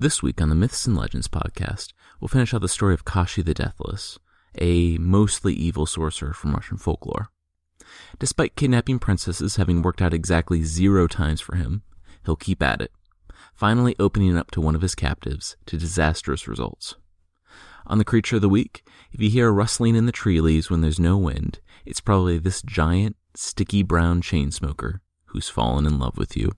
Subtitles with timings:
[0.00, 3.42] This week on the Myths and Legends podcast, we'll finish out the story of Kashi
[3.42, 4.18] the Deathless,
[4.60, 7.28] a mostly evil sorcerer from Russian folklore.
[8.18, 11.82] Despite kidnapping princesses having worked out exactly zero times for him,
[12.26, 12.90] he'll keep at it,
[13.54, 16.96] finally opening up to one of his captives to disastrous results.
[17.86, 18.82] On the creature of the week,
[19.12, 22.38] if you hear a rustling in the tree leaves when there's no wind, it's probably
[22.38, 26.50] this giant, sticky brown chain smoker who's fallen in love with you.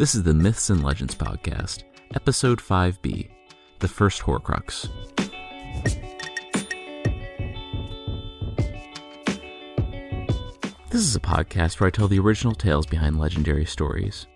[0.00, 1.82] This is the Myths and Legends Podcast,
[2.14, 3.28] Episode 5B
[3.80, 4.88] The First Horcrux.
[10.88, 14.26] This is a podcast where I tell the original tales behind legendary stories.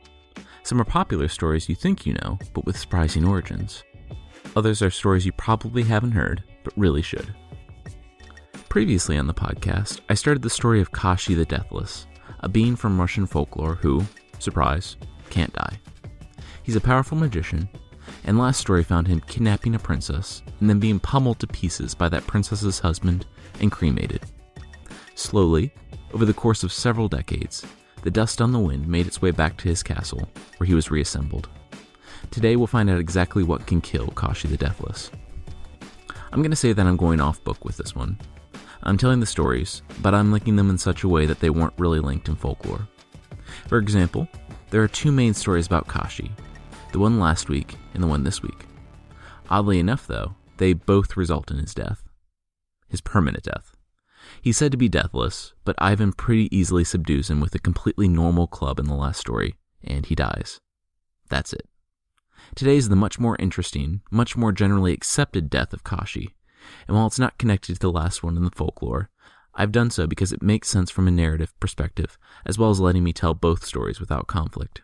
[0.65, 3.85] Some are popular stories you think you know, but with surprising origins.
[4.57, 7.35] Others are stories you probably haven't heard, but really should.
[8.69, 12.07] Previously on the podcast, I started the story of Kashi the Deathless,
[12.41, 14.05] a being from Russian folklore who,
[14.39, 14.99] surprise,
[15.31, 15.79] can't die.
[16.63, 17.69] He's a powerful magician,
[18.25, 22.09] and last story found him kidnapping a princess and then being pummeled to pieces by
[22.09, 23.27] that princess's husband
[23.61, 24.23] and cremated.
[25.15, 25.73] Slowly,
[26.13, 27.67] over the course of several decades,
[28.03, 30.91] the dust on the wind made its way back to his castle, where he was
[30.91, 31.49] reassembled.
[32.31, 35.11] Today we'll find out exactly what can kill Kashi the Deathless.
[36.33, 38.19] I'm going to say that I'm going off book with this one.
[38.83, 41.79] I'm telling the stories, but I'm linking them in such a way that they weren't
[41.79, 42.89] really linked in folklore.
[43.69, 44.29] For example,
[44.75, 46.33] there are two main stories about Kashi
[46.91, 48.67] the one last week and the one this week.
[49.49, 52.03] Oddly enough, though, they both result in his death.
[52.89, 53.77] His permanent death.
[54.43, 58.49] He's said to be deathless, but Ivan pretty easily subdues him with a completely normal
[58.49, 60.59] club in the last story, and he dies.
[61.29, 61.69] That's it.
[62.57, 66.35] Today is the much more interesting, much more generally accepted death of Kashi,
[66.89, 69.09] and while it's not connected to the last one in the folklore,
[69.57, 73.05] I've done so because it makes sense from a narrative perspective, as well as letting
[73.05, 74.83] me tell both stories without conflict.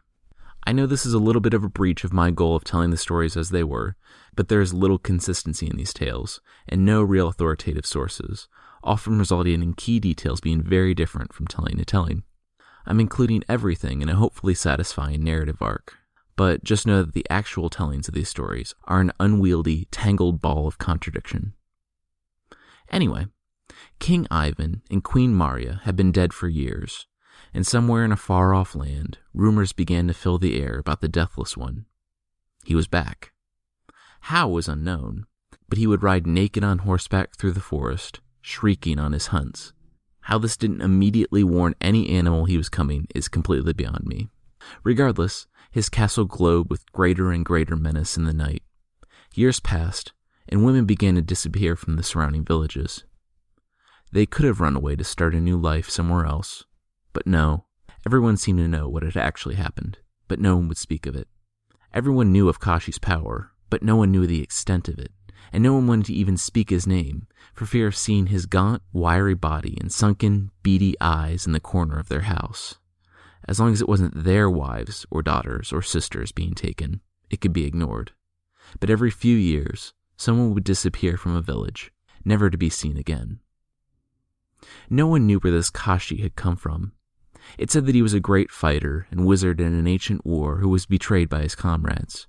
[0.66, 2.90] I know this is a little bit of a breach of my goal of telling
[2.90, 3.96] the stories as they were,
[4.36, 8.46] but there is little consistency in these tales, and no real authoritative sources,
[8.84, 12.22] often resulting in key details being very different from telling to telling.
[12.86, 15.96] I'm including everything in a hopefully satisfying narrative arc,
[16.36, 20.66] but just know that the actual tellings of these stories are an unwieldy, tangled ball
[20.66, 21.54] of contradiction.
[22.90, 23.26] Anyway,
[23.98, 27.06] King Ivan and Queen Maria had been dead for years,
[27.52, 31.08] and somewhere in a far off land, rumors began to fill the air about the
[31.08, 31.86] Deathless One.
[32.64, 33.32] He was back.
[34.22, 35.26] How was unknown,
[35.68, 39.72] but he would ride naked on horseback through the forest, shrieking on his hunts.
[40.22, 44.28] How this didn't immediately warn any animal he was coming is completely beyond me.
[44.84, 48.62] Regardless, his castle glowed with greater and greater menace in the night.
[49.34, 50.12] Years passed,
[50.48, 53.04] and women began to disappear from the surrounding villages.
[54.12, 56.64] They could have run away to start a new life somewhere else.
[57.12, 57.66] But no,
[58.04, 61.28] everyone seemed to know what had actually happened, but no one would speak of it.
[61.94, 65.12] Everyone knew of Kashi's power, but no one knew the extent of it,
[65.52, 68.82] and no one wanted to even speak his name, for fear of seeing his gaunt,
[68.92, 72.78] wiry body and sunken, beady eyes in the corner of their house.
[73.46, 77.00] As long as it wasn't their wives or daughters or sisters being taken,
[77.30, 78.12] it could be ignored.
[78.80, 81.92] But every few years, someone would disappear from a village,
[82.24, 83.40] never to be seen again.
[84.88, 86.92] No one knew where this Kashi had come from.
[87.58, 90.68] It said that he was a great fighter and wizard in an ancient war who
[90.68, 92.26] was betrayed by his comrades.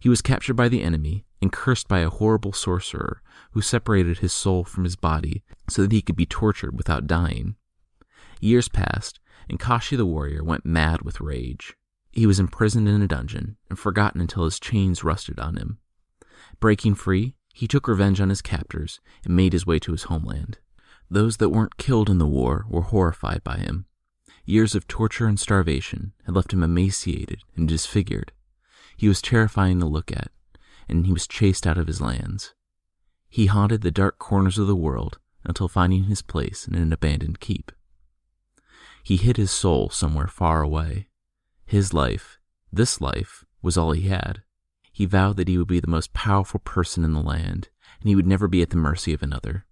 [0.00, 4.32] He was captured by the enemy and cursed by a horrible sorcerer who separated his
[4.32, 7.56] soul from his body so that he could be tortured without dying.
[8.40, 11.74] Years passed, and Kashi the warrior went mad with rage.
[12.12, 15.78] He was imprisoned in a dungeon and forgotten until his chains rusted on him.
[16.60, 20.58] Breaking free, he took revenge on his captors and made his way to his homeland.
[21.10, 23.86] Those that weren't killed in the war were horrified by him.
[24.44, 28.32] Years of torture and starvation had left him emaciated and disfigured.
[28.96, 30.30] He was terrifying to look at,
[30.88, 32.54] and he was chased out of his lands.
[33.28, 37.40] He haunted the dark corners of the world until finding his place in an abandoned
[37.40, 37.72] keep.
[39.02, 41.08] He hid his soul somewhere far away.
[41.66, 42.38] His life,
[42.72, 44.42] this life, was all he had.
[44.92, 47.68] He vowed that he would be the most powerful person in the land,
[48.00, 49.66] and he would never be at the mercy of another.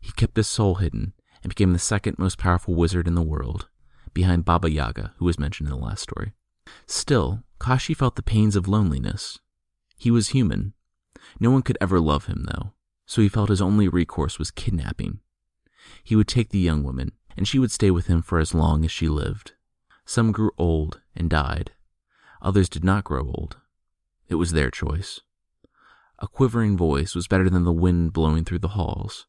[0.00, 1.12] He kept his soul hidden
[1.42, 3.68] and became the second most powerful wizard in the world,
[4.12, 6.32] behind Baba Yaga, who was mentioned in the last story.
[6.86, 9.38] Still, Kashi felt the pains of loneliness.
[9.96, 10.74] He was human.
[11.38, 12.72] No one could ever love him, though,
[13.06, 15.20] so he felt his only recourse was kidnapping.
[16.02, 18.84] He would take the young woman, and she would stay with him for as long
[18.84, 19.52] as she lived.
[20.04, 21.72] Some grew old and died.
[22.42, 23.58] Others did not grow old.
[24.28, 25.20] It was their choice.
[26.18, 29.26] A quivering voice was better than the wind blowing through the halls.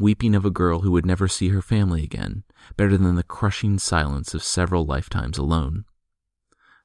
[0.00, 2.42] Weeping of a girl who would never see her family again,
[2.76, 5.84] better than the crushing silence of several lifetimes alone.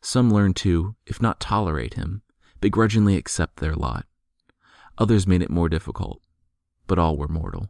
[0.01, 2.21] Some learned to, if not tolerate him,
[2.59, 4.06] begrudgingly accept their lot.
[4.97, 6.21] Others made it more difficult,
[6.88, 7.69] but all were mortal.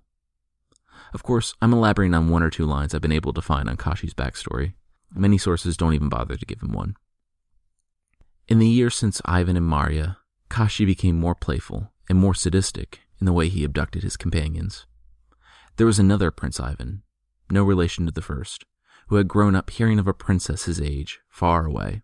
[1.14, 3.78] Of course, I'm elaborating on one or two lines I've been able to find on
[3.78, 4.74] Kashi's backstory.
[5.14, 6.96] Many sources don't even bother to give him one.
[8.48, 10.18] In the years since Ivan and Marya,
[10.50, 14.86] Kashi became more playful and more sadistic in the way he abducted his companions.
[15.78, 17.04] There was another Prince Ivan,
[17.52, 18.66] no relation to the first,
[19.08, 22.02] who had grown up hearing of a princess his age, far away.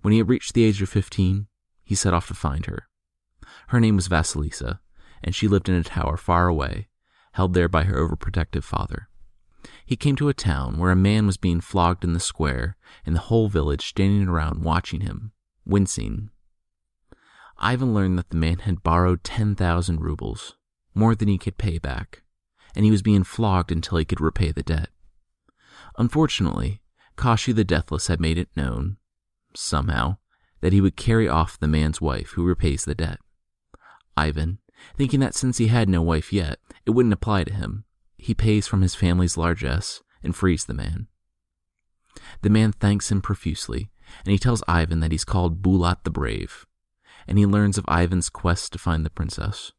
[0.00, 1.48] When he had reached the age of fifteen,
[1.84, 2.88] he set off to find her.
[3.68, 4.80] Her name was Vasilisa,
[5.22, 6.88] and she lived in a tower far away,
[7.32, 9.08] held there by her overprotective father.
[9.84, 13.14] He came to a town where a man was being flogged in the square, and
[13.14, 15.32] the whole village standing around watching him,
[15.66, 16.30] wincing.
[17.58, 20.56] Ivan learned that the man had borrowed 10,000 rubles,
[20.94, 22.21] more than he could pay back,
[22.74, 24.88] and he was being flogged until he could repay the debt.
[25.98, 26.80] Unfortunately,
[27.16, 28.96] Kashi the Deathless had made it known,
[29.54, 30.16] somehow,
[30.60, 33.18] that he would carry off the man's wife who repays the debt.
[34.16, 34.58] Ivan,
[34.96, 37.84] thinking that since he had no wife yet, it wouldn't apply to him,
[38.16, 41.08] he pays from his family's largesse and frees the man.
[42.42, 43.90] The man thanks him profusely,
[44.24, 46.66] and he tells Ivan that he's called Bulat the Brave,
[47.26, 49.72] and he learns of Ivan's quest to find the princess.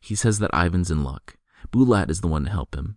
[0.00, 1.36] He says that Ivan's in luck.
[1.72, 2.96] Bulat is the one to help him.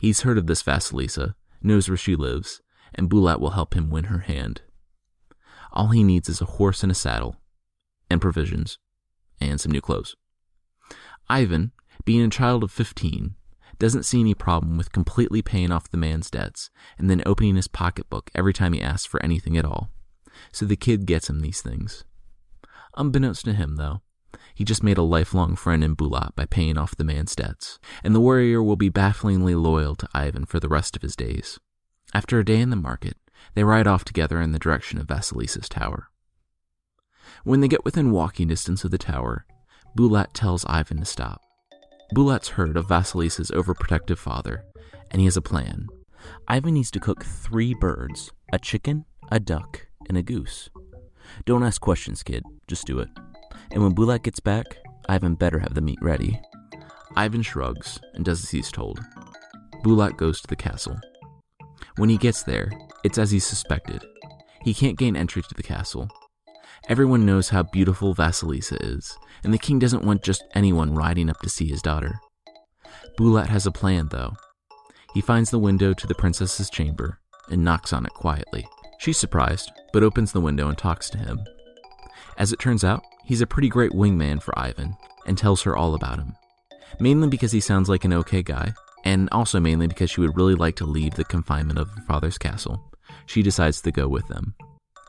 [0.00, 2.62] He's heard of this Vasilisa, knows where she lives,
[2.94, 4.62] and Bulat will help him win her hand.
[5.72, 7.36] All he needs is a horse and a saddle,
[8.08, 8.78] and provisions,
[9.40, 10.16] and some new clothes.
[11.28, 11.72] Ivan,
[12.04, 13.34] being a child of 15,
[13.78, 17.68] doesn't see any problem with completely paying off the man's debts and then opening his
[17.68, 19.90] pocketbook every time he asks for anything at all.
[20.52, 22.04] So the kid gets him these things.
[22.96, 24.00] Unbeknownst to him, though,
[24.54, 28.14] he just made a lifelong friend in Bulat by paying off the man's debts, and
[28.14, 31.58] the warrior will be bafflingly loyal to Ivan for the rest of his days.
[32.14, 33.16] After a day in the market,
[33.54, 36.08] they ride off together in the direction of Vasilisa's tower.
[37.44, 39.46] When they get within walking distance of the tower,
[39.96, 41.42] Bulat tells Ivan to stop.
[42.14, 44.64] Bulat's heard of Vasilisa's overprotective father,
[45.10, 45.88] and he has a plan.
[46.48, 50.70] Ivan needs to cook three birds a chicken, a duck, and a goose.
[51.44, 53.08] Don't ask questions, kid, just do it.
[53.70, 54.78] And when Bulat gets back,
[55.08, 56.40] Ivan better have the meat ready.
[57.16, 59.00] Ivan shrugs and does as he's told.
[59.82, 60.98] Bulat goes to the castle.
[61.96, 62.70] When he gets there,
[63.04, 64.04] it's as he suspected.
[64.62, 66.08] He can't gain entry to the castle.
[66.88, 71.40] Everyone knows how beautiful Vasilisa is, and the king doesn't want just anyone riding up
[71.40, 72.20] to see his daughter.
[73.18, 74.34] Bulat has a plan, though.
[75.14, 78.66] He finds the window to the princess's chamber and knocks on it quietly.
[78.98, 81.40] She's surprised, but opens the window and talks to him.
[82.38, 84.96] As it turns out, he's a pretty great wingman for Ivan
[85.26, 86.34] and tells her all about him.
[87.00, 88.74] Mainly because he sounds like an okay guy,
[89.04, 92.38] and also mainly because she would really like to leave the confinement of her father's
[92.38, 92.92] castle.
[93.26, 94.54] She decides to go with them.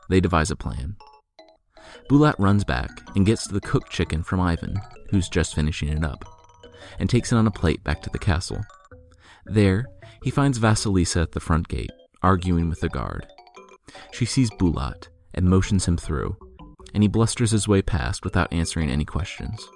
[0.08, 0.96] They devise a plan.
[2.08, 4.80] Bulat runs back and gets the cooked chicken from Ivan,
[5.10, 6.24] who's just finishing it up,
[6.98, 8.64] and takes it on a plate back to the castle.
[9.44, 9.86] There,
[10.22, 11.90] he finds Vasilisa at the front gate,
[12.22, 13.26] arguing with the guard.
[14.12, 16.36] She sees Bulat and motions him through,
[16.94, 19.68] and he blusters his way past without answering any questions.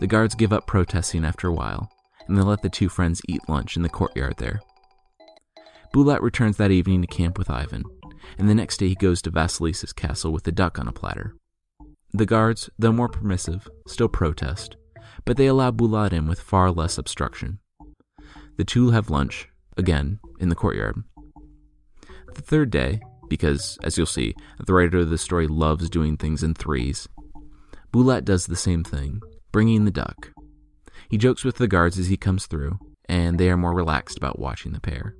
[0.00, 1.90] The guards give up protesting after a while,
[2.26, 4.60] and they let the two friends eat lunch in the courtyard there.
[5.94, 7.84] Bulat returns that evening to camp with Ivan,
[8.38, 11.34] and the next day he goes to Vasilisa's castle with a duck on a platter.
[12.12, 14.76] The guards, though more permissive, still protest,
[15.24, 17.58] but they allow Bulat in with far less obstruction.
[18.56, 21.02] The two have lunch, again, in the courtyard.
[22.34, 23.00] The third day,
[23.32, 27.08] because, as you'll see, the writer of the story loves doing things in threes.
[27.90, 29.22] Bulat does the same thing,
[29.52, 30.32] bringing the duck.
[31.08, 34.38] He jokes with the guards as he comes through, and they are more relaxed about
[34.38, 35.16] watching the pair.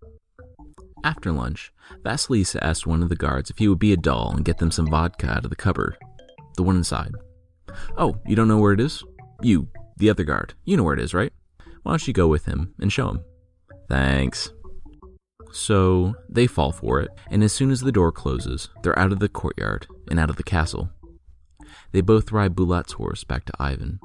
[1.03, 1.73] After lunch,
[2.05, 4.71] Vasilisa asked one of the guards if he would be a doll and get them
[4.71, 5.97] some vodka out of the cupboard.
[6.57, 7.13] The one inside.
[7.97, 9.03] Oh, you don't know where it is?
[9.41, 10.53] You, the other guard.
[10.67, 11.33] You know where it is, right?
[11.83, 13.25] Why don't you go with him and show him?
[13.89, 14.53] Thanks.
[15.53, 19.19] So they fall for it, and as soon as the door closes, they're out of
[19.19, 20.91] the courtyard and out of the castle.
[21.93, 24.01] They both ride Bulat's horse back to Ivan.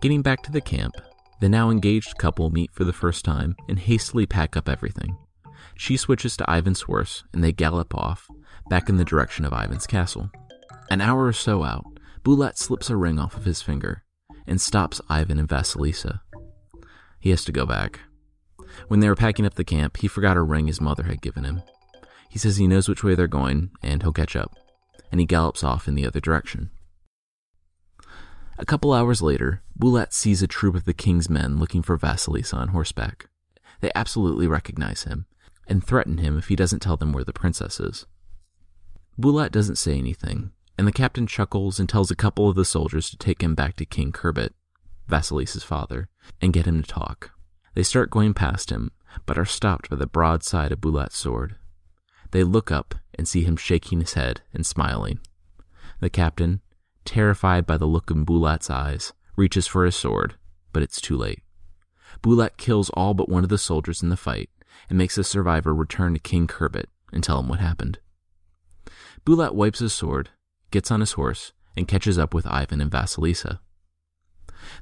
[0.00, 0.94] Getting back to the camp,
[1.40, 5.16] the now engaged couple meet for the first time and hastily pack up everything.
[5.74, 8.28] She switches to Ivan's horse and they gallop off,
[8.68, 10.30] back in the direction of Ivan's castle.
[10.90, 11.84] An hour or so out,
[12.22, 14.04] Bulat slips a ring off of his finger
[14.46, 16.20] and stops Ivan and Vasilisa.
[17.18, 18.00] He has to go back.
[18.88, 21.44] When they were packing up the camp, he forgot a ring his mother had given
[21.44, 21.62] him.
[22.28, 24.56] He says he knows which way they're going, and he'll catch up,
[25.10, 26.70] and he gallops off in the other direction.
[28.58, 32.54] A couple hours later, Bulat sees a troop of the king's men looking for Vasilisa
[32.54, 33.28] on horseback.
[33.80, 35.26] They absolutely recognize him
[35.66, 38.06] and threaten him if he doesn't tell them where the princess is.
[39.20, 43.10] Bulat doesn't say anything, and the captain chuckles and tells a couple of the soldiers
[43.10, 44.50] to take him back to King Kurbit,
[45.08, 46.08] Vasilisa's father,
[46.40, 47.32] and get him to talk.
[47.74, 48.90] They start going past him,
[49.26, 51.56] but are stopped by the broadside of Bulat's sword.
[52.30, 55.20] They look up and see him shaking his head and smiling.
[56.00, 56.60] The captain,
[57.04, 60.34] terrified by the look in Bulat's eyes, reaches for his sword,
[60.72, 61.42] but it's too late.
[62.22, 64.50] Bulat kills all but one of the soldiers in the fight
[64.88, 67.98] and makes the survivor return to King Kurbit and tell him what happened.
[69.24, 70.30] Bulat wipes his sword,
[70.70, 73.60] gets on his horse, and catches up with Ivan and Vasilisa.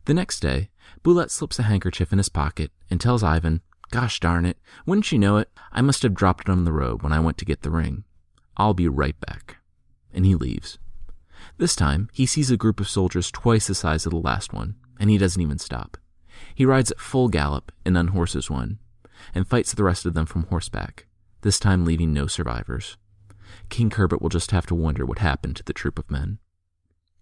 [0.05, 0.71] The next day,
[1.03, 5.19] Bulat slips a handkerchief in his pocket and tells Ivan, Gosh darn it, wouldn't you
[5.19, 5.51] know it?
[5.73, 8.05] I must have dropped it on the road when I went to get the ring.
[8.57, 9.57] I'll be right back.
[10.13, 10.79] And he leaves.
[11.57, 14.77] This time, he sees a group of soldiers twice the size of the last one,
[14.99, 15.97] and he doesn't even stop.
[16.55, 18.79] He rides at full gallop and unhorses one,
[19.35, 21.07] and fights the rest of them from horseback,
[21.41, 22.97] this time leaving no survivors.
[23.69, 26.39] King Kurbit will just have to wonder what happened to the troop of men.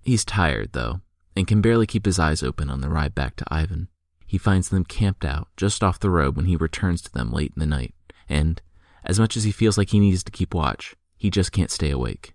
[0.02, 1.00] He's tired, though,
[1.38, 3.86] and can barely keep his eyes open on the ride back to Ivan.
[4.26, 7.52] He finds them camped out just off the road when he returns to them late
[7.54, 7.94] in the night,
[8.28, 8.60] and,
[9.04, 11.90] as much as he feels like he needs to keep watch, he just can't stay
[11.90, 12.34] awake.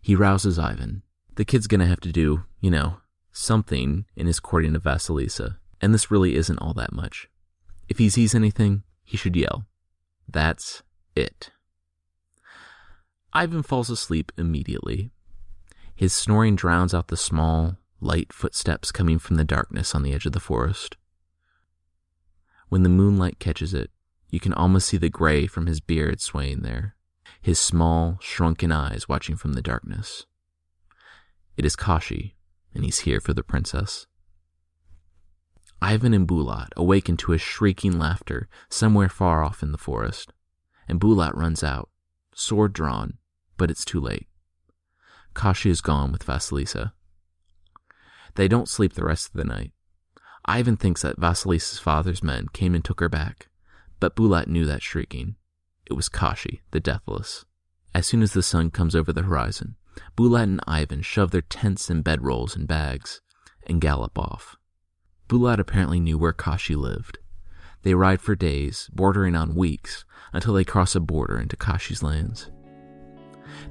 [0.00, 1.02] He rouses Ivan.
[1.34, 2.98] The kid's gonna have to do, you know,
[3.32, 7.28] something in his courting of Vasilisa, and this really isn't all that much.
[7.88, 9.66] If he sees anything, he should yell.
[10.28, 10.84] That's
[11.16, 11.50] it.
[13.32, 15.10] Ivan falls asleep immediately.
[15.96, 20.26] His snoring drowns out the small, light footsteps coming from the darkness on the edge
[20.26, 20.96] of the forest.
[22.68, 23.90] When the moonlight catches it,
[24.30, 26.96] you can almost see the gray from his beard swaying there,
[27.40, 30.26] his small, shrunken eyes watching from the darkness.
[31.56, 32.36] It is Kashi,
[32.74, 34.06] and he's here for the princess.
[35.80, 40.32] Ivan and Bulat awaken to a shrieking laughter somewhere far off in the forest,
[40.88, 41.90] and Bulat runs out,
[42.34, 43.18] sword drawn,
[43.56, 44.26] but it's too late.
[45.34, 46.92] Kashi is gone with Vasilisa.
[48.36, 49.72] They don't sleep the rest of the night.
[50.44, 53.48] Ivan thinks that Vasilisa's father's men came and took her back,
[53.98, 55.36] but Bulat knew that shrieking.
[55.86, 57.44] It was Kashi, the Deathless.
[57.94, 59.76] As soon as the sun comes over the horizon,
[60.16, 63.22] Bulat and Ivan shove their tents and bedrolls and bags
[63.66, 64.56] and gallop off.
[65.28, 67.18] Bulat apparently knew where Kashi lived.
[67.82, 72.50] They ride for days, bordering on weeks, until they cross a border into Kashi's lands.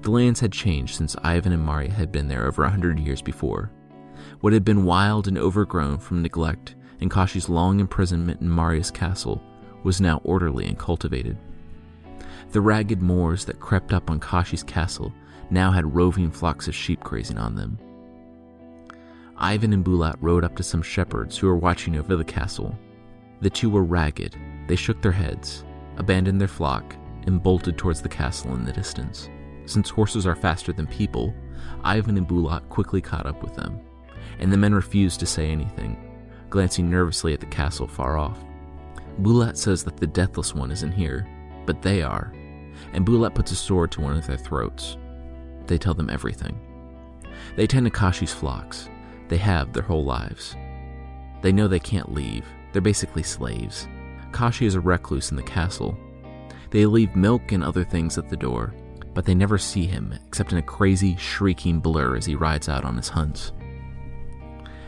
[0.02, 3.22] The lands had changed since Ivan and Marya had been there over a hundred years
[3.22, 3.72] before.
[4.42, 9.42] What had been wild and overgrown from neglect and Kashi's long imprisonment in Marya's castle
[9.84, 11.38] was now orderly and cultivated.
[12.52, 15.14] The ragged moors that crept up on Kashi's castle
[15.50, 17.78] now had roving flocks of sheep grazing on them.
[19.38, 22.78] Ivan and Bulat rode up to some shepherds who were watching over the castle.
[23.42, 24.36] The two were ragged.
[24.68, 25.66] They shook their heads,
[25.98, 26.96] abandoned their flock,
[27.28, 29.30] and bolted towards the castle in the distance.
[29.66, 31.34] Since horses are faster than people,
[31.84, 33.80] Ivan and Bulat quickly caught up with them,
[34.40, 35.98] and the men refused to say anything,
[36.50, 38.44] glancing nervously at the castle far off.
[39.22, 41.28] Bulat says that the Deathless One isn't here,
[41.66, 42.34] but they are,
[42.94, 44.98] and Bulat puts a sword to one of their throats.
[45.68, 46.60] They tell them everything.
[47.56, 48.90] They tend to Kashi's flocks.
[49.28, 50.56] They have their whole lives.
[51.42, 52.46] They know they can't leave.
[52.72, 53.88] They're basically slaves.
[54.32, 55.98] Kashi is a recluse in the castle.
[56.72, 58.74] They leave milk and other things at the door,
[59.14, 62.84] but they never see him except in a crazy, shrieking blur as he rides out
[62.84, 63.54] on his hunts.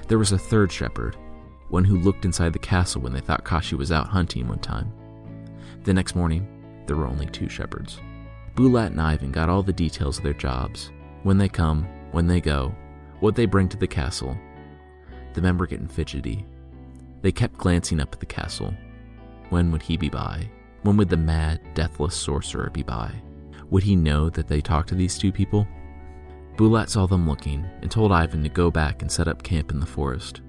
[0.07, 1.17] There was a third shepherd,
[1.69, 4.93] one who looked inside the castle when they thought Kashi was out hunting one time.
[5.83, 6.47] The next morning,
[6.85, 7.99] there were only two shepherds.
[8.55, 10.91] Bulat and Ivan got all the details of their jobs
[11.23, 12.73] when they come, when they go,
[13.19, 14.37] what they bring to the castle.
[15.33, 16.45] The men were getting fidgety.
[17.21, 18.73] They kept glancing up at the castle.
[19.49, 20.49] When would he be by?
[20.83, 23.11] When would the mad, deathless sorcerer be by?
[23.69, 25.67] Would he know that they talked to these two people?
[26.57, 29.79] Bulat saw them looking and told Ivan to go back and set up camp in
[29.79, 30.41] the forest.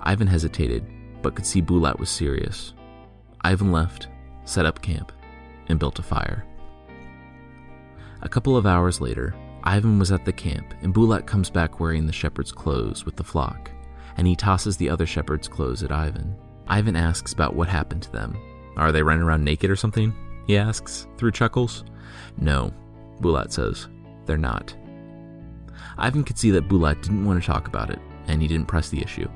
[0.00, 0.86] Ivan hesitated,
[1.20, 2.72] but could see Bulat was serious.
[3.42, 4.08] Ivan left,
[4.44, 5.12] set up camp,
[5.68, 6.46] and built a fire.
[8.22, 9.34] A couple of hours later,
[9.64, 13.24] Ivan was at the camp, and Bulat comes back wearing the shepherd's clothes with the
[13.24, 13.70] flock,
[14.16, 16.34] and he tosses the other shepherd's clothes at Ivan.
[16.68, 18.34] Ivan asks about what happened to them.
[18.78, 20.14] Are they running around naked or something?
[20.46, 21.84] He asks, through chuckles.
[22.38, 22.72] No,
[23.20, 23.88] Bulat says,
[24.24, 24.74] they're not.
[25.98, 28.88] Ivan could see that Bulat didn't want to talk about it, and he didn't press
[28.88, 29.28] the issue.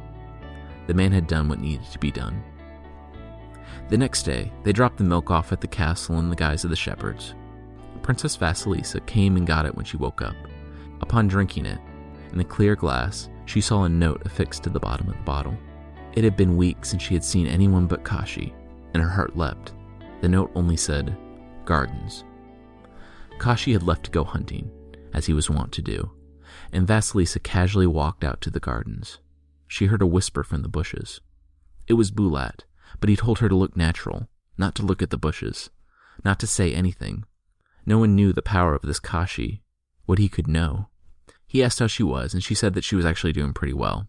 [0.86, 2.42] The man had done what needed to be done.
[3.88, 6.70] The next day, they dropped the milk off at the castle in the guise of
[6.70, 7.34] the shepherds.
[8.02, 10.36] Princess Vasilisa came and got it when she woke up.
[11.00, 11.78] Upon drinking it,
[12.32, 15.56] in the clear glass, she saw a note affixed to the bottom of the bottle.
[16.12, 18.54] It had been weeks since she had seen anyone but Kashi,
[18.92, 19.72] and her heart leapt.
[20.20, 21.16] The note only said,
[21.64, 22.24] Gardens.
[23.38, 24.70] Kashi had left to go hunting,
[25.14, 26.10] as he was wont to do,
[26.72, 29.18] and Vasilisa casually walked out to the gardens.
[29.66, 31.20] She heard a whisper from the bushes.
[31.86, 32.64] It was Bulat,
[33.00, 35.70] but he told her to look natural, not to look at the bushes,
[36.24, 37.24] not to say anything.
[37.86, 39.62] No one knew the power of this Kashi,
[40.06, 40.88] what he could know.
[41.46, 44.08] He asked how she was, and she said that she was actually doing pretty well.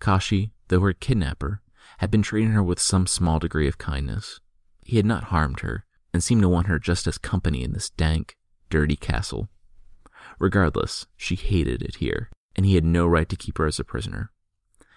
[0.00, 1.60] Kashi, though her kidnapper,
[1.98, 4.40] had been treating her with some small degree of kindness.
[4.82, 7.90] He had not harmed her, and seemed to want her just as company in this
[7.90, 8.36] dank,
[8.70, 9.48] dirty castle.
[10.38, 13.84] Regardless, she hated it here, and he had no right to keep her as a
[13.84, 14.30] prisoner.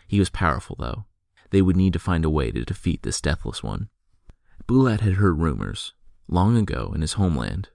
[0.08, 1.06] He was powerful, though.
[1.50, 3.90] They would need to find a way to defeat this deathless one.
[4.68, 5.94] Bulat had heard rumors,
[6.28, 7.70] long ago in his homeland.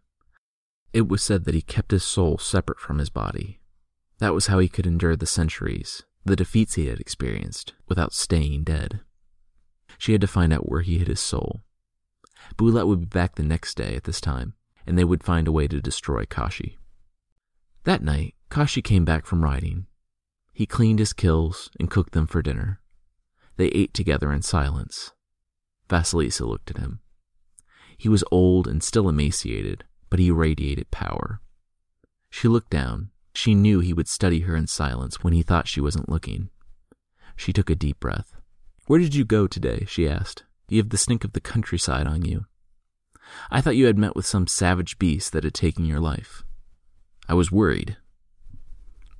[0.92, 3.60] It was said that he kept his soul separate from his body.
[4.18, 8.64] That was how he could endure the centuries, the defeats he had experienced, without staying
[8.64, 9.00] dead.
[9.98, 11.62] She had to find out where he hid his soul.
[12.56, 14.54] Bulat would be back the next day at this time,
[14.86, 16.78] and they would find a way to destroy Kashi.
[17.86, 19.86] That night, Kashi came back from riding.
[20.52, 22.80] He cleaned his kills and cooked them for dinner.
[23.58, 25.12] They ate together in silence.
[25.88, 26.98] Vasilisa looked at him.
[27.96, 31.40] He was old and still emaciated, but he radiated power.
[32.28, 33.10] She looked down.
[33.34, 36.50] She knew he would study her in silence when he thought she wasn't looking.
[37.36, 38.34] She took a deep breath.
[38.88, 39.84] Where did you go today?
[39.86, 40.42] she asked.
[40.68, 42.46] You have the stink of the countryside on you.
[43.48, 46.42] I thought you had met with some savage beast that had taken your life.
[47.28, 47.96] I was worried.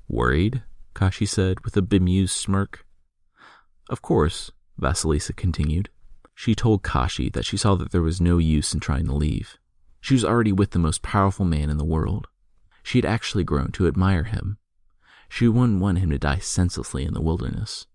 [0.09, 0.63] Worried?
[0.95, 2.87] Kashi said with a bemused smirk.
[3.91, 5.91] Of course, Vasilisa continued.
[6.35, 9.59] She told Kashi that she saw that there was no use in trying to leave.
[10.01, 12.29] She was already with the most powerful man in the world.
[12.83, 14.59] She had actually grown to admire him.
[15.29, 17.87] She wouldn't want him to die senselessly in the wilderness.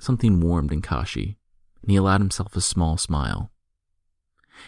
[0.00, 1.36] Something warmed in Kashi,
[1.82, 3.50] and he allowed himself a small smile.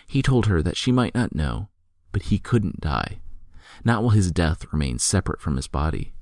[0.06, 1.68] He told her that she might not know,
[2.12, 3.20] but he couldn't die,
[3.84, 6.12] not while his death remained separate from his body,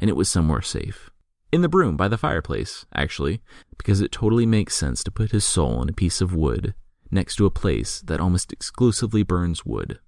[0.00, 1.10] and it was somewhere safe.
[1.52, 3.40] In the broom by the fireplace, actually,
[3.78, 6.74] because it totally makes sense to put his soul in a piece of wood
[7.10, 10.00] next to a place that almost exclusively burns wood.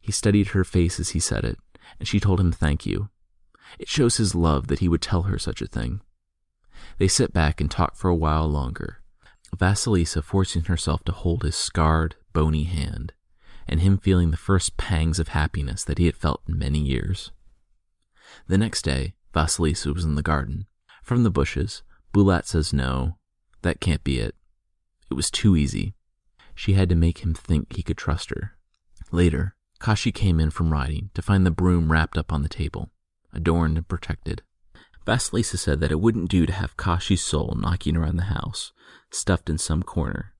[0.00, 1.58] He studied her face as he said it,
[1.98, 3.10] and she told him thank you.
[3.78, 6.00] It shows his love that he would tell her such a thing.
[6.98, 9.02] They sat back and talked for a while longer,
[9.56, 13.12] Vasilisa forcing herself to hold his scarred, bony hand,
[13.66, 17.32] and him feeling the first pangs of happiness that he had felt in many years.
[18.46, 20.66] The next day, Vasilisa was in the garden.
[21.02, 23.18] From the bushes, Bulat says no,
[23.62, 24.34] that can't be it.
[25.10, 25.94] It was too easy.
[26.54, 28.52] She had to make him think he could trust her.
[29.10, 32.90] Later, Kashi came in from riding to find the broom wrapped up on the table,
[33.32, 34.42] adorned and protected.
[35.06, 38.72] Vasilisa said that it wouldn't do to have Kashi's soul knocking around the house,
[39.10, 40.32] stuffed in some corner.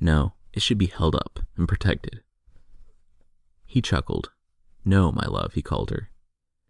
[0.00, 2.22] No, it should be held up and protected.
[3.72, 4.30] He chuckled.
[4.84, 6.10] No, my love, he called her.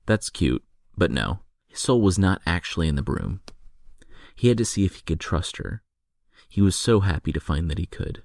[0.07, 0.62] That's cute,
[0.97, 1.41] but no.
[1.67, 3.41] His soul was not actually in the broom.
[4.37, 5.83] He had to see if he could trust her.
[6.49, 8.23] He was so happy to find that he could.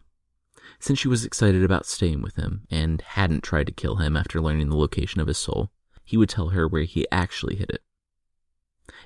[0.80, 4.40] Since she was excited about staying with him and hadn't tried to kill him after
[4.40, 5.72] learning the location of his soul,
[6.06, 7.82] he would tell her where he actually hid it.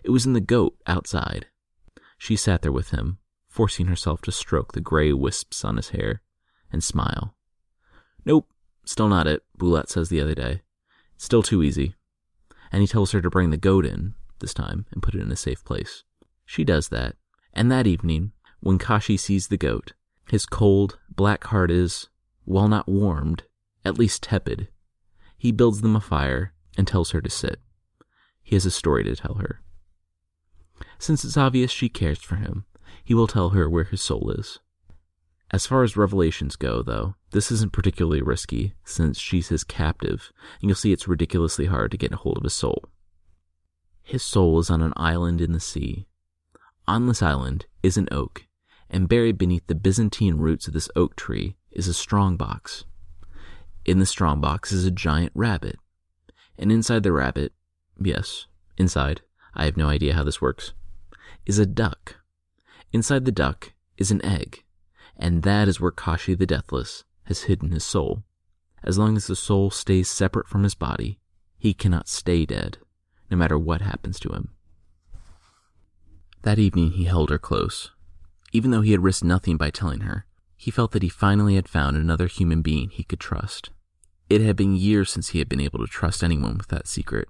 [0.04, 1.46] It was in the goat outside.
[2.18, 6.24] She sat there with him, forcing herself to stroke the gray wisps on his hair
[6.74, 7.38] and smile.
[8.26, 8.52] Nope,
[8.86, 10.62] still not it, Bulat says the other day.
[11.18, 11.96] Still too easy.
[12.72, 15.32] And he tells her to bring the goat in this time and put it in
[15.32, 16.04] a safe place.
[16.46, 17.16] She does that,
[17.54, 19.94] and that evening, when Kashi sees the goat,
[20.30, 22.10] his cold, black heart is,
[22.46, 23.44] while not warmed,
[23.84, 24.70] at least tepid.
[25.38, 27.60] He builds them a fire and tells her to sit.
[28.44, 29.62] He has a story to tell her.
[31.00, 32.66] Since it's obvious she cares for him,
[33.04, 34.60] he will tell her where his soul is.
[35.54, 40.70] As far as revelations go, though, this isn't particularly risky, since she's his captive, and
[40.70, 42.86] you'll see it's ridiculously hard to get a hold of his soul.
[44.02, 46.08] His soul is on an island in the sea.
[46.88, 48.48] On this island is an oak,
[48.90, 52.86] and buried beneath the Byzantine roots of this oak tree is a strongbox.
[53.84, 55.78] In the strongbox is a giant rabbit,
[56.58, 57.52] and inside the rabbit,
[58.02, 59.22] yes, inside,
[59.54, 60.74] I have no idea how this works,
[61.46, 62.16] is a duck.
[62.94, 64.64] Inside the duck is an egg,
[65.22, 68.24] and that is where Kashi the Deathless has hidden his soul.
[68.84, 71.20] As long as the soul stays separate from his body,
[71.60, 72.80] he cannot stay dead,
[73.30, 74.50] no matter what happens to him.
[76.42, 77.92] That evening he held her close.
[78.52, 80.26] Even though he had risked nothing by telling her,
[80.58, 83.70] he felt that he finally had found another human being he could trust.
[84.28, 87.30] It had been years since he had been able to trust anyone with that secret,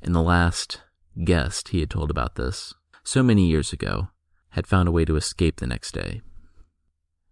[0.00, 0.80] and the last
[1.24, 4.08] guest he had told about this, so many years ago,
[4.50, 6.22] had found a way to escape the next day.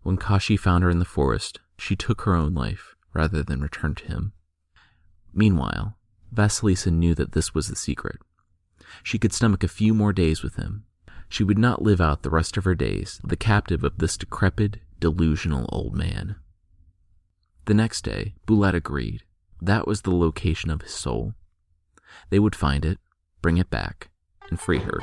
[0.04, 3.94] When Kashi found her in the forest, she took her own life rather than return
[3.96, 4.34] to him.
[5.32, 5.96] Meanwhile,
[6.32, 8.18] Vasilisa knew that this was the secret.
[9.02, 10.84] She could stomach a few more days with him.
[11.30, 14.76] She would not live out the rest of her days the captive of this decrepit,
[15.00, 16.36] delusional old man.
[17.64, 19.22] The next day, Bulat agreed.
[19.62, 21.32] That was the location of his soul.
[22.28, 22.98] They would find it,
[23.40, 24.10] bring it back,
[24.50, 25.00] and free her.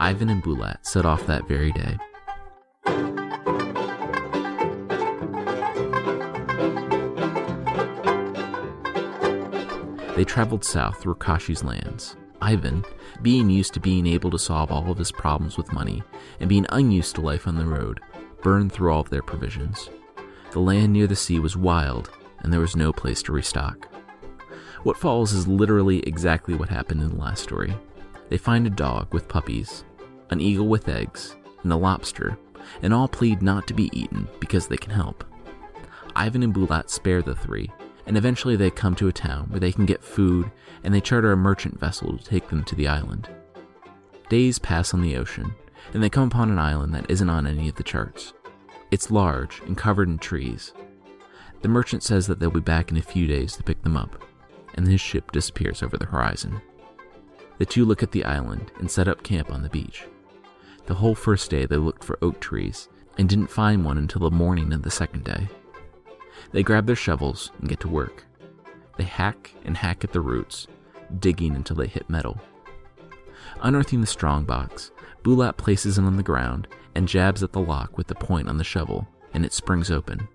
[0.00, 1.98] Ivan and Bulat set off that very day.
[10.16, 12.16] They traveled south through Kashi's lands.
[12.40, 12.84] Ivan,
[13.20, 16.02] being used to being able to solve all of his problems with money
[16.40, 18.00] and being unused to life on the road,
[18.42, 19.90] burned through all of their provisions.
[20.52, 23.88] The land near the sea was wild, and there was no place to restock.
[24.84, 27.76] What follows is literally exactly what happened in the last story.
[28.30, 29.84] They find a dog with puppies,
[30.30, 32.38] an eagle with eggs, and a lobster,
[32.80, 35.24] and all plead not to be eaten because they can help.
[36.14, 37.70] Ivan and Bulat spare the three,
[38.06, 40.50] and eventually they come to a town where they can get food
[40.84, 43.28] and they charter a merchant vessel to take them to the island.
[44.28, 45.54] Days pass on the ocean,
[45.92, 48.32] and they come upon an island that isn't on any of the charts.
[48.90, 50.72] It's large and covered in trees.
[51.62, 54.22] The merchant says that they'll be back in a few days to pick them up,
[54.74, 56.60] and his ship disappears over the horizon.
[57.58, 60.04] The two look at the island and set up camp on the beach.
[60.86, 62.88] The whole first day they looked for oak trees
[63.18, 65.48] and didn't find one until the morning of the second day.
[66.52, 68.24] They grab their shovels and get to work.
[68.96, 70.66] They hack and hack at the roots,
[71.18, 72.40] digging until they hit metal.
[73.62, 74.90] Unearthing the strong box,
[75.22, 78.56] Bulat places it on the ground and jabs at the lock with the point on
[78.56, 80.28] the shovel, and it springs open.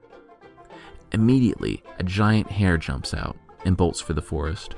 [1.12, 4.76] Immediately, a giant hare jumps out and bolts for the forest.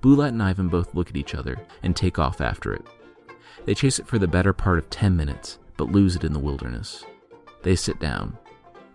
[0.00, 2.84] Bulat and Ivan both look at each other and take off after it.
[3.64, 6.38] They chase it for the better part of 10 minutes, but lose it in the
[6.38, 7.04] wilderness.
[7.62, 8.36] They sit down,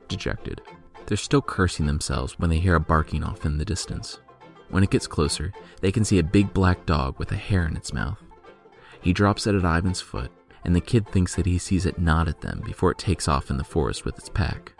[0.10, 0.62] dejected.
[1.08, 4.20] They're still cursing themselves when they hear a barking off in the distance.
[4.70, 7.78] When it gets closer, they can see a big black dog with a hare in
[7.78, 8.22] its mouth.
[9.02, 10.32] He drops it at Ivan's foot,
[10.66, 13.50] and the kid thinks that he sees it nod at them before it takes off
[13.50, 14.74] in the forest with its pack.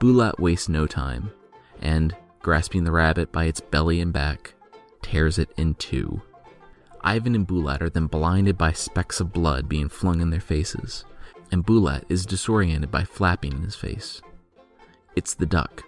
[0.00, 1.30] Bulat wastes no time,
[1.82, 4.54] and, grasping the rabbit by its belly and back,
[5.02, 6.22] tears it in two.
[7.02, 11.04] Ivan and Bulat are then blinded by specks of blood being flung in their faces,
[11.52, 14.22] and Bulat is disoriented by flapping in his face.
[15.16, 15.84] It's the duck.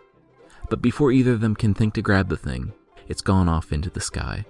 [0.69, 2.73] But before either of them can think to grab the thing,
[3.09, 4.45] it's gone off into the sky.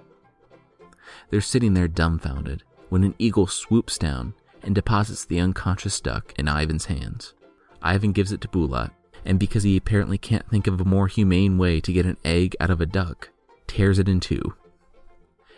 [1.29, 6.47] They're sitting there dumbfounded when an eagle swoops down and deposits the unconscious duck in
[6.47, 7.33] Ivan's hands.
[7.81, 8.91] Ivan gives it to Bulat,
[9.25, 12.55] and because he apparently can't think of a more humane way to get an egg
[12.59, 13.29] out of a duck,
[13.67, 14.55] tears it in two.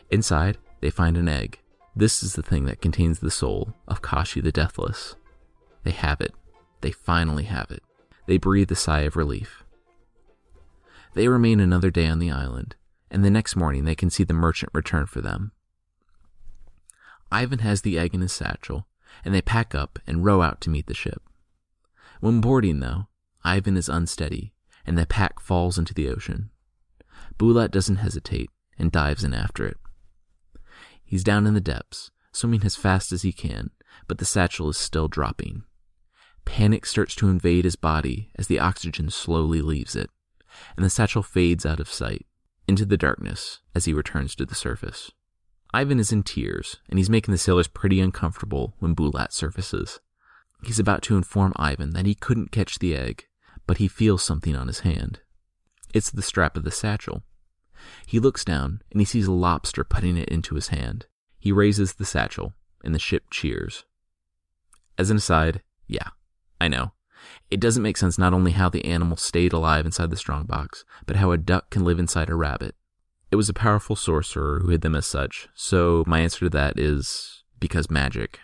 [0.09, 1.59] Inside, they find an egg.
[1.95, 5.15] This is the thing that contains the soul of Kashi the Deathless.
[5.83, 6.33] They have it.
[6.81, 7.83] They finally have it.
[8.29, 9.63] They breathe a sigh of relief.
[11.15, 12.75] They remain another day on the island,
[13.09, 15.51] and the next morning they can see the merchant return for them.
[17.31, 18.85] Ivan has the egg in his satchel,
[19.25, 21.23] and they pack up and row out to meet the ship.
[22.19, 23.07] When boarding, though,
[23.43, 24.53] Ivan is unsteady,
[24.85, 26.51] and the pack falls into the ocean.
[27.39, 29.77] Bulat doesn't hesitate and dives in after it.
[31.03, 33.71] He's down in the depths, swimming as fast as he can,
[34.07, 35.63] but the satchel is still dropping.
[36.45, 40.09] Panic starts to invade his body as the oxygen slowly leaves it,
[40.75, 42.25] and the satchel fades out of sight
[42.67, 45.11] into the darkness as he returns to the surface.
[45.73, 49.99] Ivan is in tears, and he's making the sailors pretty uncomfortable when Bulat surfaces.
[50.63, 53.25] He's about to inform Ivan that he couldn't catch the egg,
[53.67, 55.19] but he feels something on his hand.
[55.93, 57.23] It's the strap of the satchel.
[58.05, 61.05] He looks down and he sees a lobster putting it into his hand.
[61.39, 63.85] He raises the satchel, and the ship cheers.
[64.97, 66.09] As an aside, yeah,
[66.59, 66.91] I know.
[67.51, 71.15] It doesn't make sense not only how the animal stayed alive inside the strongbox, but
[71.15, 72.75] how a duck can live inside a rabbit.
[73.31, 76.79] It was a powerful sorcerer who hid them as such, so my answer to that
[76.79, 78.39] is because magic.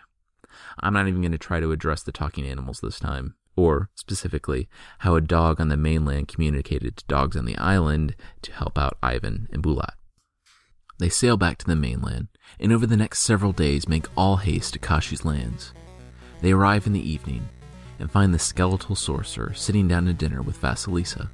[0.80, 4.67] I'm not even going to try to address the talking animals this time, or specifically,
[4.99, 8.97] how a dog on the mainland communicated to dogs on the island to help out
[9.01, 9.93] Ivan and Bulat.
[10.97, 12.28] They sail back to the mainland,
[12.60, 15.73] and over the next several days make all haste to Kashi's lands.
[16.41, 17.49] They arrive in the evening,
[17.99, 21.29] and find the skeletal sorcerer sitting down to dinner with Vasilisa.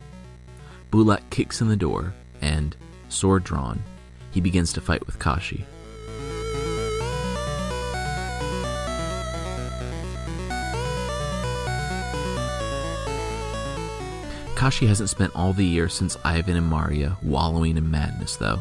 [0.91, 2.75] Bulat kicks in the door, and,
[3.09, 3.81] sword drawn,
[4.31, 5.65] he begins to fight with Kashi.
[14.55, 18.59] Kashi hasn't spent all the year since Ivan and Maria wallowing in madness, though.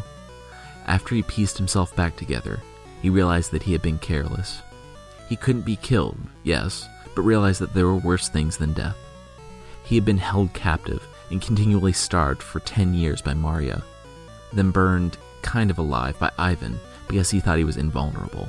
[0.87, 2.59] After he pieced himself back together,
[3.03, 4.63] he realized that he had been careless.
[5.29, 6.89] He couldn't be killed, yes,
[7.21, 8.97] but realized that there were worse things than death.
[9.85, 13.83] He had been held captive and continually starved for 10 years by Marya,
[14.55, 18.49] then burned kind of alive by Ivan because he thought he was invulnerable.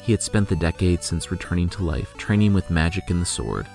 [0.00, 3.66] He had spent the decades since returning to life training with magic and the sword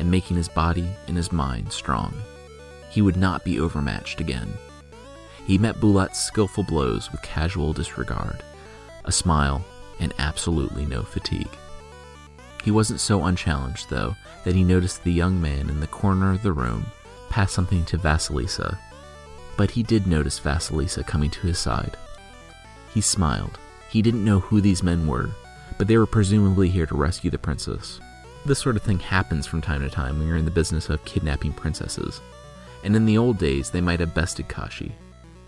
[0.00, 2.12] and making his body and his mind strong.
[2.90, 4.54] He would not be overmatched again.
[5.46, 8.42] He met Bulat's skillful blows with casual disregard,
[9.04, 9.64] a smile,
[10.00, 11.56] and absolutely no fatigue.
[12.62, 16.42] He wasn't so unchallenged, though, that he noticed the young man in the corner of
[16.42, 16.86] the room
[17.28, 18.78] pass something to Vasilisa.
[19.56, 21.96] But he did notice Vasilisa coming to his side.
[22.92, 23.58] He smiled.
[23.88, 25.30] He didn't know who these men were,
[25.78, 28.00] but they were presumably here to rescue the princess.
[28.44, 31.04] This sort of thing happens from time to time when you're in the business of
[31.04, 32.20] kidnapping princesses.
[32.84, 34.92] And in the old days, they might have bested Kashi.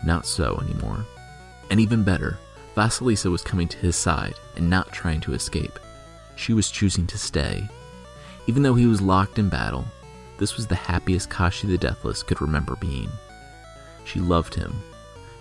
[0.05, 1.05] Not so anymore.
[1.69, 2.37] And even better,
[2.75, 5.79] Vasilisa was coming to his side and not trying to escape.
[6.35, 7.67] She was choosing to stay.
[8.47, 9.85] Even though he was locked in battle,
[10.37, 13.09] this was the happiest Kashi the Deathless could remember being.
[14.03, 14.81] She loved him.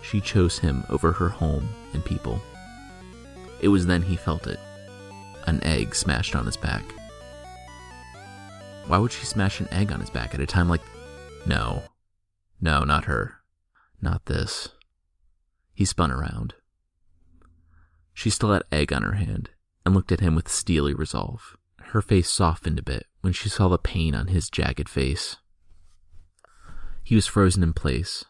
[0.02, 2.40] She chose him over her home and people.
[3.60, 4.60] It was then he felt it
[5.46, 6.82] an egg smashed on his back.
[8.86, 10.80] Why would she smash an egg on his back at a time like.
[11.46, 11.82] No.
[12.60, 13.40] No, not her.
[14.00, 14.70] Not this.
[15.74, 16.54] He spun around.
[18.14, 19.50] She still had egg on her hand
[19.84, 21.56] and looked at him with steely resolve.
[21.88, 25.36] Her face softened a bit when she saw the pain on his jagged face.
[27.02, 28.24] He was frozen in place,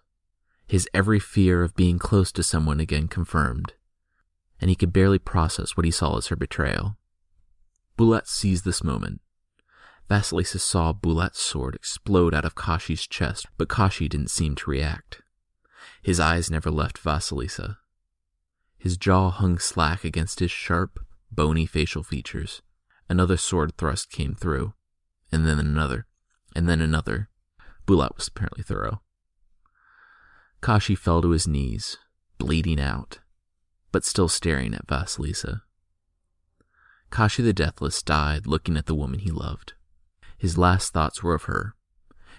[0.66, 3.74] his every fear of being close to someone again confirmed,
[4.60, 6.96] and he could barely process what he saw as her betrayal.
[7.96, 9.20] Bulat seized this moment.
[10.10, 15.22] Vasilisa saw Bulat's sword explode out of Kashi's chest, but Kashi didn't seem to react.
[16.02, 17.78] His eyes never left Vasilisa.
[18.76, 20.98] His jaw hung slack against his sharp,
[21.34, 22.62] bony facial features.
[23.08, 24.74] Another sword thrust came through,
[25.30, 26.06] and then another,
[26.54, 27.28] and then another.
[27.86, 29.02] Bulat was apparently thorough.
[30.62, 31.98] Kashi fell to his knees,
[32.38, 33.18] bleeding out,
[33.92, 35.62] but still staring at Vasilisa.
[37.10, 39.74] Kashi the Deathless died looking at the woman he loved.
[40.38, 41.74] His last thoughts were of her,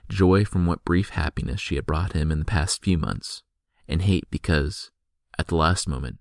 [0.09, 3.43] joy from what brief happiness she had brought him in the past few months,
[3.87, 4.91] and hate because,
[5.37, 6.17] at the last moment,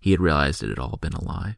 [0.00, 1.56] he had realized it had all been a lie.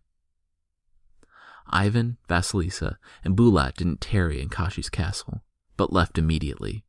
[1.68, 5.42] Ivan, Vasilisa, and Bulat didn't tarry in Kashi's castle,
[5.77, 6.85] but left immediately.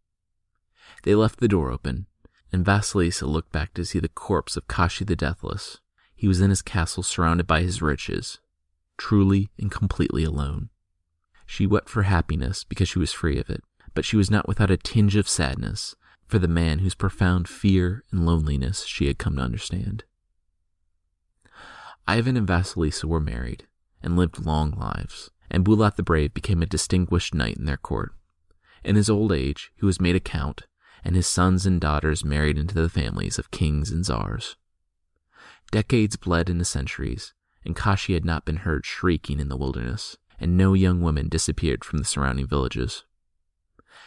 [1.04, 2.08] They left the door open,
[2.52, 5.80] and Vasilisa looked back to see the corpse of Kashi the Deathless.
[6.16, 8.40] He was in his castle surrounded by his riches,
[8.98, 10.70] truly and completely alone.
[11.46, 14.72] She wept for happiness because she was free of it, but she was not without
[14.72, 15.96] a tinge of sadness
[16.28, 20.04] for the man whose profound fear and loneliness she had come to understand.
[22.08, 23.68] Ivan and Vasilisa were married
[24.06, 28.14] and lived long lives, and Bulat the Brave became a distinguished knight in their court.
[28.84, 30.68] In his old age, he was made a count,
[31.04, 34.56] and his sons and daughters married into the families of kings and czars.
[35.72, 37.34] Decades bled into centuries,
[37.66, 41.84] and Kashi had not been heard shrieking in the wilderness, and no young women disappeared
[41.84, 43.04] from the surrounding villages.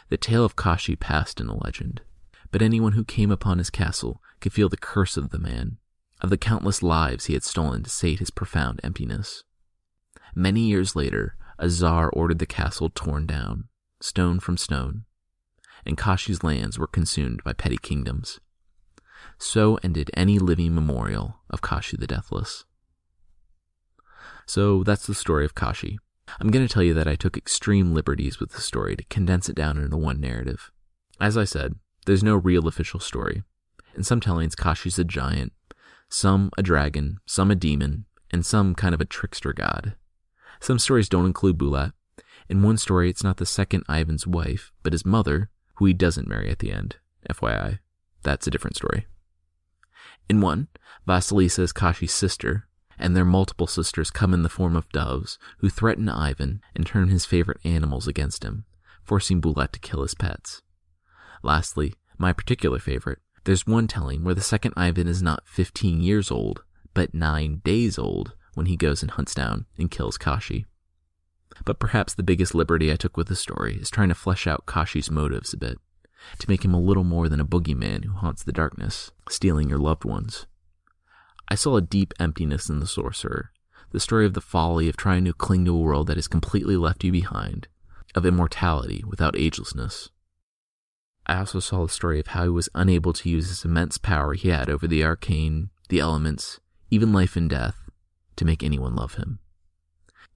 [0.08, 2.02] The tale of Kashi passed in a legend,
[2.50, 5.78] but anyone who came upon his castle could feel the curse of the man,
[6.20, 9.42] of the countless lives he had stolen to sate his profound emptiness.
[10.34, 13.68] Many years later, a czar ordered the castle torn down,
[14.00, 15.04] stone from stone,
[15.84, 18.40] and Kashi's lands were consumed by petty kingdoms.
[19.38, 22.64] So ended any living memorial of Kashi the Deathless.
[24.46, 25.98] So that's the story of Kashi.
[26.40, 29.48] I'm going to tell you that I took extreme liberties with the story to condense
[29.48, 30.70] it down into one narrative.
[31.20, 31.74] As I said,
[32.06, 33.42] there's no real official story.
[33.94, 35.52] In some tellings, Kashi's a giant,
[36.08, 39.94] some a dragon, some a demon, and some kind of a trickster god.
[40.61, 41.92] Some stories don't include Bulat.
[42.49, 46.29] In one story, it's not the second Ivan's wife, but his mother, who he doesn't
[46.29, 46.97] marry at the end.
[47.31, 47.79] FYI,
[48.23, 49.07] that's a different story.
[50.29, 50.68] In one,
[51.07, 52.68] Vasilisa is Kashi's sister,
[52.99, 57.09] and their multiple sisters come in the form of doves who threaten Ivan and turn
[57.09, 58.64] his favorite animals against him,
[59.05, 60.62] forcing Bulat to kill his pets.
[61.42, 66.31] Lastly, my particular favorite, there's one telling where the second Ivan is not 15 years
[66.31, 70.66] old, but 9 days old when he goes and hunts down and kills Kashi.
[71.64, 74.66] But perhaps the biggest liberty I took with the story is trying to flesh out
[74.66, 75.79] Kashi's motives a bit,
[76.40, 79.79] to make him a little more than a boogeyman who haunts the darkness, stealing your
[79.79, 80.47] loved ones.
[81.49, 83.53] I saw a deep emptiness in the sorcerer,
[83.92, 86.77] the story of the folly of trying to cling to a world that has completely
[86.77, 87.68] left you behind,
[88.14, 90.11] of immortality without agelessness.
[91.27, 94.35] I also saw the story of how he was unable to use his immense power
[94.35, 96.59] he had over the arcane, the elements,
[96.90, 97.88] even life and death,
[98.38, 99.38] to make anyone love him.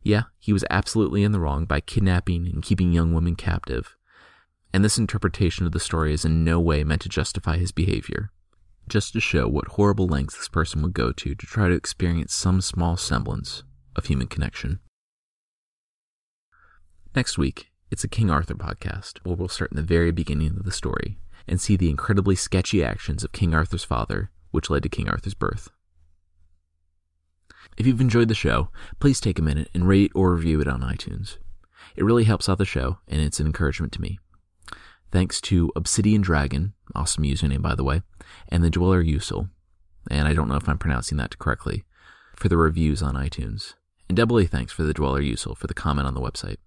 [0.02, 3.96] Yeah, he was absolutely in the wrong by kidnapping and keeping young women captive,
[4.72, 8.30] and this interpretation of the story is in no way meant to justify his behavior,
[8.88, 12.34] just to show what horrible lengths this person would go to to try to experience
[12.34, 13.62] some small semblance
[13.94, 14.80] of human connection.
[17.14, 20.64] Next week, it's a King Arthur podcast where we'll start in the very beginning of
[20.64, 24.88] the story and see the incredibly sketchy actions of King Arthur's father, which led to
[24.88, 25.68] King Arthur's birth.
[27.76, 28.68] If you've enjoyed the show,
[29.00, 31.38] please take a minute and rate or review it on iTunes.
[31.96, 34.18] It really helps out the show, and it's an encouragement to me.
[35.10, 38.00] Thanks to Obsidian Dragon, awesome username by the way,
[38.48, 39.50] and the Dweller Usul,
[40.10, 41.84] and I don't know if I'm pronouncing that correctly,
[42.36, 43.74] for the reviews on iTunes.
[44.08, 46.58] And doubly thanks for the Dweller Usul for the comment on the website.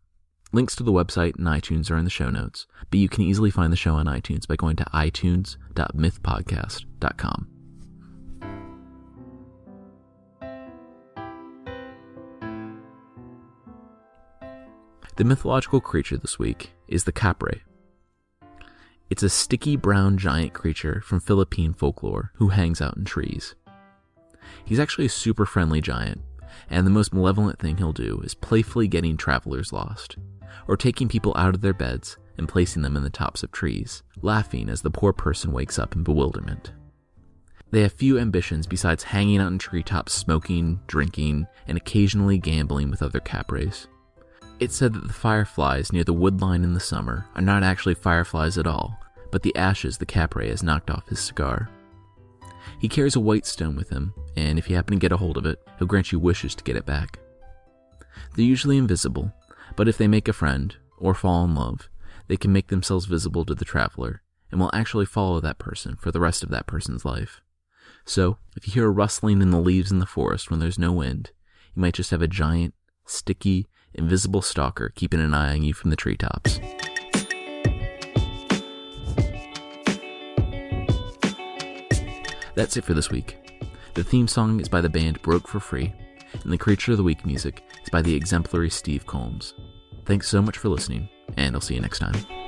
[0.52, 3.52] Links to the website and iTunes are in the show notes, but you can easily
[3.52, 7.55] find the show on iTunes by going to itunes.mythpodcast.com.
[15.17, 17.62] The mythological creature this week is the Kapre.
[19.10, 23.56] It's a sticky brown giant creature from Philippine folklore who hangs out in trees.
[24.65, 26.19] He's actually a super friendly giant,
[26.69, 30.17] and the most malevolent thing he'll do is playfully getting travelers lost,
[30.67, 34.04] or taking people out of their beds and placing them in the tops of trees,
[34.21, 36.73] laughing as the poor person wakes up in bewilderment.
[37.71, 43.01] They have few ambitions besides hanging out in treetops, smoking, drinking, and occasionally gambling with
[43.01, 43.88] other Kapres.
[44.58, 48.58] It's said that the fireflies near the woodline in the summer are not actually fireflies
[48.58, 48.98] at all,
[49.30, 51.70] but the ashes the Kapre has knocked off his cigar.
[52.80, 55.36] He carries a white stone with him, and if you happen to get a hold
[55.36, 57.20] of it, he'll grant you wishes to get it back.
[58.36, 59.34] They're usually invisible,
[59.76, 61.89] but if they make a friend, or fall in love,
[62.28, 66.12] they can make themselves visible to the traveler, and will actually follow that person for
[66.12, 67.41] the rest of that person's life.
[68.06, 70.94] So, if you hear a rustling in the leaves in the forest when there's no
[70.94, 71.32] wind,
[71.74, 72.74] you might just have a giant,
[73.06, 76.60] sticky, invisible stalker keeping an eye on you from the treetops.
[82.55, 83.38] That's it for this week.
[83.95, 85.93] The theme song is by the band Broke for Free,
[86.43, 89.53] and the Creature of the Week music is by the exemplary Steve Combs.
[90.05, 92.44] Thanks so much for listening, and I'll see you next time.